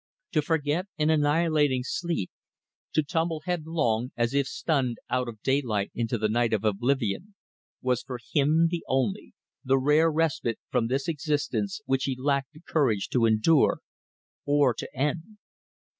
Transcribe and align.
To 0.31 0.41
forget 0.41 0.87
in 0.97 1.11
annihilating 1.11 1.83
sleep; 1.83 2.31
to 2.93 3.03
tumble 3.03 3.43
headlong, 3.45 4.11
as 4.17 4.33
if 4.33 4.47
stunned, 4.47 4.97
out 5.11 5.27
of 5.27 5.43
daylight 5.43 5.91
into 5.93 6.17
the 6.17 6.27
night 6.27 6.53
of 6.53 6.63
oblivion, 6.63 7.35
was 7.83 8.01
for 8.01 8.17
him 8.33 8.69
the 8.71 8.83
only, 8.87 9.33
the 9.63 9.77
rare 9.77 10.11
respite 10.11 10.57
from 10.71 10.87
this 10.87 11.07
existence 11.07 11.81
which 11.85 12.05
he 12.05 12.15
lacked 12.19 12.53
the 12.53 12.61
courage 12.67 13.09
to 13.09 13.27
endure 13.27 13.81
or 14.43 14.73
to 14.73 14.89
end. 14.97 15.37